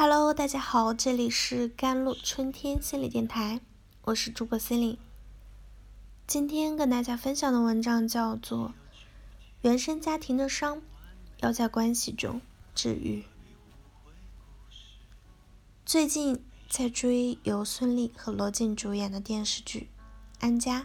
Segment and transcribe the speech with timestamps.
[0.00, 3.60] Hello，大家好，这里是甘露春天心理电台，
[4.02, 4.96] 我是主播 C e
[6.24, 8.68] 今天跟大家分享的文章叫做
[9.62, 10.80] 《原生家庭的伤
[11.38, 12.40] 要在关系中
[12.76, 13.22] 治愈》。
[15.84, 19.80] 最近在追由孙俪和罗晋主演的电视剧
[20.38, 20.82] 《安家》，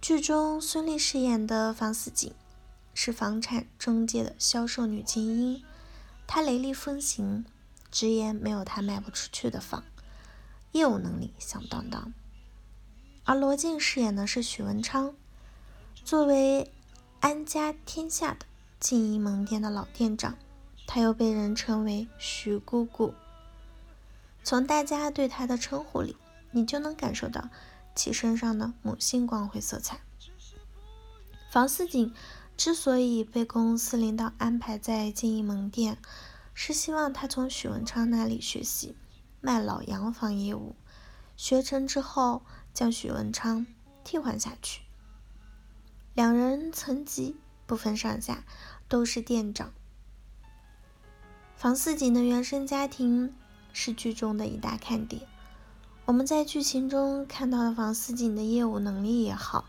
[0.00, 2.32] 剧中孙俪饰演的房思锦
[2.94, 5.62] 是房产中介的销售女精英。
[6.26, 7.44] 他雷厉风行，
[7.90, 9.84] 直言没有他卖不出去的房，
[10.72, 12.12] 业务能力响当当。
[13.24, 15.14] 而罗晋饰演的是许文昌，
[16.04, 16.72] 作为
[17.20, 18.46] 安家天下的
[18.80, 20.36] 静怡门店的老店长，
[20.86, 23.14] 他又被人称为徐姑姑。
[24.42, 26.16] 从大家对他的称呼里，
[26.50, 27.48] 你就能感受到
[27.94, 30.00] 其身上的母性光辉色彩。
[31.50, 32.12] 房思锦。
[32.56, 35.98] 之所以被公司领导安排在经营门店，
[36.54, 38.94] 是希望他从许文昌那里学习
[39.40, 40.76] 卖老洋房业务，
[41.36, 42.42] 学成之后
[42.72, 43.66] 将许文昌
[44.04, 44.82] 替换下去。
[46.14, 48.44] 两人层级不分上下，
[48.88, 49.72] 都是店长。
[51.56, 53.34] 房思锦的原生家庭
[53.72, 55.26] 是剧中的一大看点。
[56.06, 59.64] 我们在剧情中看到的房思锦的业务能力也好，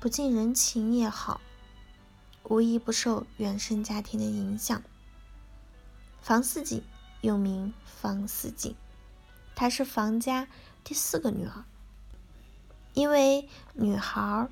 [0.00, 1.40] 不近人情也好。
[2.44, 4.82] 无一不受原生家庭的影响。
[6.20, 6.82] 房四锦
[7.20, 8.76] 又名房四锦，
[9.54, 10.46] 她是房家
[10.82, 11.64] 第四个女儿。
[12.92, 14.48] 因为女孩，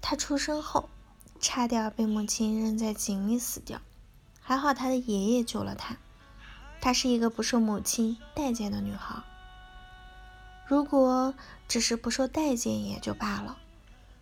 [0.00, 0.88] 她出生后
[1.40, 3.80] 差点被母亲扔在井里死掉，
[4.40, 5.96] 还好她的爷爷救了她。
[6.80, 9.22] 她是一个不受母亲待见的女孩。
[10.66, 11.34] 如果
[11.66, 13.58] 只是不受待见也就罢了。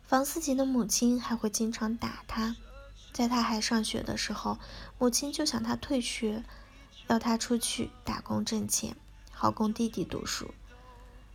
[0.09, 2.57] 房思锦的母亲还会经常打他，
[3.13, 4.57] 在他还上学的时候，
[4.99, 6.45] 母亲就想他退学，
[7.09, 8.97] 要他出去打工挣钱，
[9.31, 10.55] 好供弟弟读书。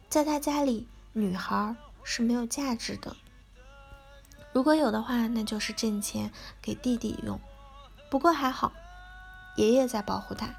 [0.10, 3.16] 在他家里，女孩是没有价值的，
[4.52, 7.40] 如果有的话，那就是挣钱给弟弟用。
[8.10, 8.74] 不过还好，
[9.56, 10.56] 爷爷在保护他，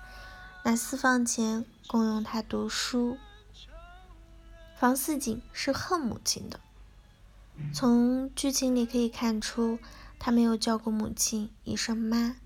[0.63, 3.19] 拿私房钱供用他读书。
[4.77, 6.61] 房思锦是恨母亲的。
[7.73, 9.79] 从剧情里可以看出，
[10.19, 12.37] 他没有叫过母亲一声妈，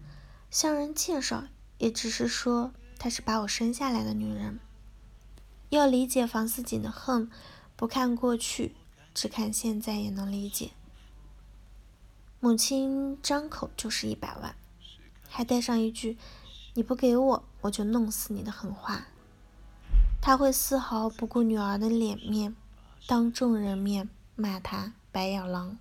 [0.51, 1.45] 向人介绍
[1.79, 4.59] 也只是说她是把我生下来的女人。
[5.71, 7.31] 要理解房思锦的恨，
[7.77, 8.75] 不看过去，
[9.15, 10.71] 只看现在也能理解。
[12.41, 14.55] 母亲张口就是一百万，
[15.29, 16.17] 还带上一句
[16.75, 19.09] “你不给我，我就弄死你”的狠话。
[20.21, 22.55] 他会丝毫不顾女儿的脸面，
[23.07, 24.95] 当众人面骂他。
[25.11, 25.79] 白眼狼。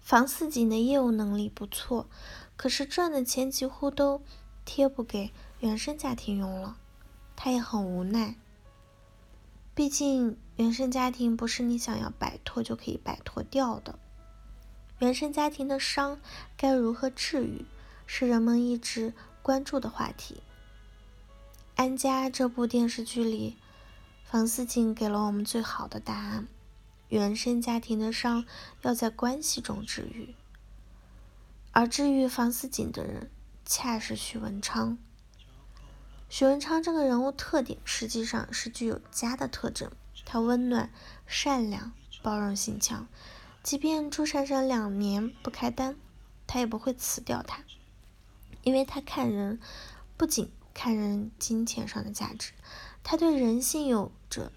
[0.00, 2.08] 房思锦的业务能力不错，
[2.56, 4.22] 可是赚的钱几乎都
[4.64, 5.30] 贴补给
[5.60, 6.78] 原生家庭用了，
[7.36, 8.36] 他也很无奈。
[9.74, 13.98] 毕竟原生家庭不是你想要摆脱就可以摆脱掉的。
[15.00, 16.18] 原生家庭的伤
[16.56, 17.66] 该如何治愈，
[18.06, 19.12] 是人们一直
[19.42, 20.36] 关注的话题。
[21.76, 23.56] 《安家》这部电视剧里，
[24.24, 26.48] 房思锦给了我们最好的答案。
[27.08, 28.44] 原生家庭的伤
[28.82, 30.34] 要在关系中治愈，
[31.72, 33.30] 而治愈房思锦的人
[33.64, 34.98] 恰是许文昌。
[36.28, 39.90] 许文昌这个人物特点实际上是具有家的特征，
[40.26, 40.90] 他温暖、
[41.26, 43.08] 善良、包容性强，
[43.62, 45.96] 即便朱珊珊两年不开单，
[46.46, 47.64] 他也不会辞掉他，
[48.62, 49.58] 因为他看人
[50.18, 52.52] 不仅看人金钱上的价值，
[53.02, 54.52] 他对人性有着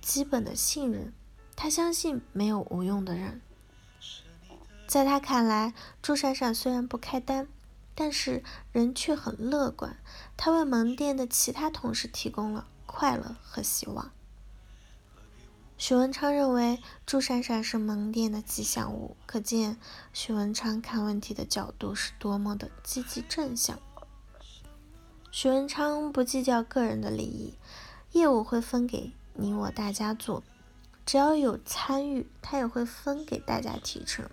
[0.00, 1.12] 基本的信任。
[1.56, 3.40] 他相信没有无用的人，
[4.86, 5.72] 在他看来，
[6.02, 7.48] 朱闪闪虽然不开单，
[7.94, 9.96] 但是人却很乐观。
[10.36, 14.12] 他为门店的其他同事提供了快乐和希望。
[15.78, 19.78] 许文昌认为朱闪闪是门店的吉祥物，可见
[20.12, 23.78] 许文昌看问题的角度是多么的积极正向。
[25.30, 27.54] 许文昌不计较个人的利益，
[28.12, 30.42] 业务会分给你我大家做。
[31.06, 34.28] 只要有参与，他也会分给大家提成。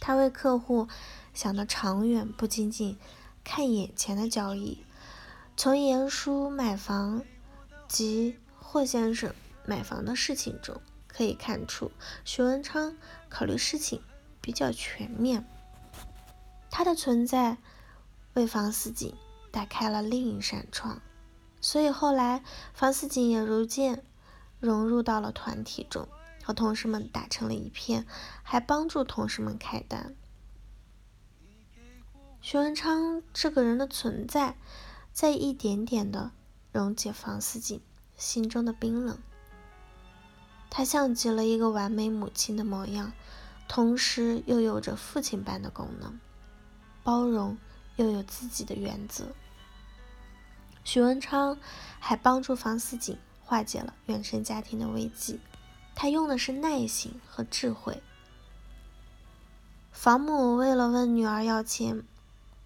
[0.00, 0.88] 他为客户
[1.32, 2.98] 想的长远，不仅仅
[3.44, 4.84] 看眼前的交易。
[5.56, 7.22] 从严叔买房
[7.88, 9.32] 及霍先生
[9.64, 11.90] 买房的事情中可以看出，
[12.24, 12.96] 徐文昌
[13.28, 14.02] 考虑事情
[14.40, 15.44] 比较全面。
[16.70, 17.56] 他的存在
[18.34, 19.14] 为房思锦
[19.50, 21.00] 打开了另一扇窗，
[21.60, 22.42] 所以后来
[22.74, 24.04] 房思锦也如见。
[24.60, 26.08] 融入到了团体中，
[26.42, 28.06] 和同事们打成了一片，
[28.42, 30.14] 还帮助同事们开单。
[32.40, 34.56] 徐文昌这个人的存在，
[35.12, 36.30] 在一点点的
[36.72, 37.80] 溶解房思锦
[38.16, 39.18] 心中的冰冷。
[40.70, 43.12] 他像极了一个完美母亲的模样，
[43.66, 46.18] 同时又有着父亲般的功能，
[47.02, 47.58] 包容
[47.96, 49.32] 又有自己的原则。
[50.84, 51.58] 许文昌
[51.98, 55.40] 还帮助房思锦化解了原生家庭的危机，
[55.94, 58.02] 他用的是耐心和智慧。
[59.90, 62.04] 房母为了问女儿要钱，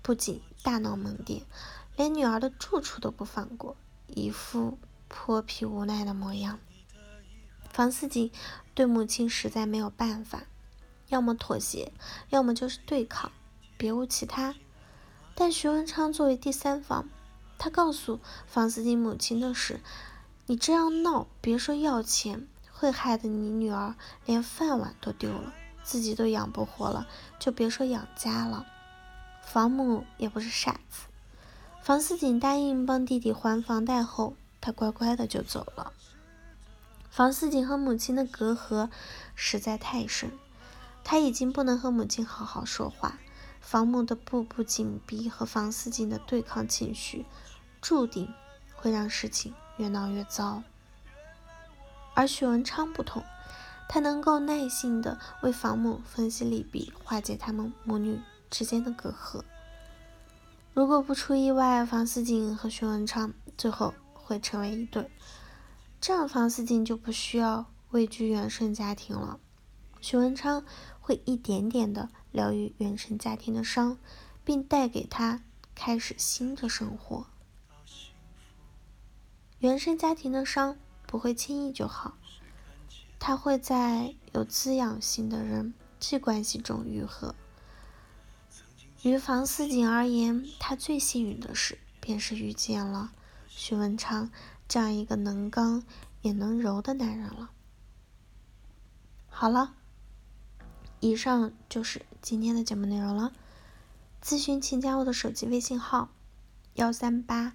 [0.03, 1.43] 不仅大闹门店，
[1.97, 3.77] 连女儿的住处都不放过，
[4.09, 4.77] 一副
[5.07, 6.59] 泼皮无奈的模样。
[7.71, 8.33] 房思锦
[8.75, 10.43] 对母亲实在没有办法，
[11.11, 11.93] 要么妥协，
[12.31, 13.31] 要么就是对抗，
[13.77, 14.57] 别无其他。
[15.37, 17.09] 但徐文昌作为第三方，
[17.57, 18.19] 他告诉
[18.49, 19.81] 房思锦母亲的是
[20.47, 23.95] ：“你这样闹，别说要钱，会害得你女儿
[24.27, 25.55] 连饭碗都丢了，
[25.85, 27.07] 自己都养不活了，
[27.39, 28.67] 就别说养家了。”
[29.43, 31.07] 房母也不是傻子，
[31.83, 35.93] 房思锦答应帮弟弟还房贷后，他乖乖的就走了。
[37.11, 38.89] 房思锦和母亲的隔阂
[39.35, 40.33] 实在太深，
[41.05, 43.19] 他已经不能和母亲好好说话。
[43.61, 47.27] 房母的步步紧逼和房思锦的对抗情绪。
[47.81, 48.33] 注定
[48.75, 50.63] 会让事情越闹越糟，
[52.15, 53.23] 而许文昌不同，
[53.89, 58.21] 他能够耐心的为房母分析利弊，化解他们母女
[58.51, 59.43] 之间的隔阂。
[60.75, 65.11] 如果不出意外，房思锦和许文昌最后会成为一对，
[66.01, 69.39] 这样房思锦就不需要畏惧原生家庭了。
[70.01, 70.65] 许文昌
[71.01, 73.99] 会一点点的疗愈原生家庭的伤，
[74.45, 75.43] 并带给他
[75.75, 77.27] 开始新的生活。
[79.63, 80.77] 原生家庭的伤
[81.07, 82.17] 不会轻易就好，
[83.21, 87.37] 它会在有滋养性的人际关系中愈合。
[89.03, 93.13] 于房思锦而言，他最幸运的事便是遇见了
[93.47, 94.33] 徐文昌
[94.67, 95.85] 这样一个能刚
[96.23, 97.51] 也能柔的男人了。
[99.29, 99.75] 好了，
[100.99, 103.33] 以上就是今天的节目内容了。
[104.21, 106.09] 咨询请加我的手机微信号：
[106.75, 107.55] 幺三八。